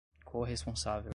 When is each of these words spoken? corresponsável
corresponsável 0.25 1.09